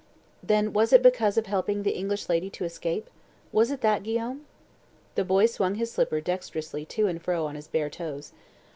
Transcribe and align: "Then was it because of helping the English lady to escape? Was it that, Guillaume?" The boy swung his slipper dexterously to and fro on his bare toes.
"Then 0.41 0.73
was 0.73 0.91
it 0.93 1.03
because 1.03 1.37
of 1.37 1.45
helping 1.45 1.83
the 1.83 1.91
English 1.95 2.27
lady 2.27 2.49
to 2.57 2.65
escape? 2.65 3.07
Was 3.51 3.69
it 3.69 3.81
that, 3.81 4.01
Guillaume?" 4.01 4.47
The 5.13 5.23
boy 5.23 5.45
swung 5.45 5.75
his 5.75 5.91
slipper 5.91 6.19
dexterously 6.19 6.85
to 6.85 7.05
and 7.05 7.21
fro 7.21 7.45
on 7.45 7.53
his 7.53 7.67
bare 7.67 7.91
toes. 7.91 8.33